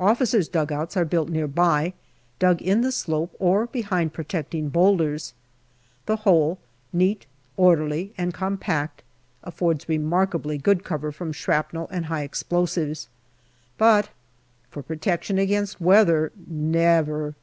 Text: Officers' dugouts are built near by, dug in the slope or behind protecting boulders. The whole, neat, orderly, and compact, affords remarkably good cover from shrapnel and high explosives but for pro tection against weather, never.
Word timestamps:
Officers' 0.00 0.48
dugouts 0.48 0.96
are 0.96 1.04
built 1.04 1.28
near 1.28 1.46
by, 1.46 1.92
dug 2.40 2.60
in 2.60 2.80
the 2.80 2.90
slope 2.90 3.32
or 3.38 3.64
behind 3.68 4.12
protecting 4.12 4.70
boulders. 4.70 5.34
The 6.06 6.16
whole, 6.16 6.58
neat, 6.92 7.26
orderly, 7.56 8.12
and 8.18 8.34
compact, 8.34 9.04
affords 9.44 9.88
remarkably 9.88 10.58
good 10.58 10.82
cover 10.82 11.12
from 11.12 11.30
shrapnel 11.30 11.86
and 11.92 12.06
high 12.06 12.22
explosives 12.24 13.06
but 13.76 14.10
for 14.68 14.82
pro 14.82 14.96
tection 14.96 15.40
against 15.40 15.80
weather, 15.80 16.32
never. 16.44 17.36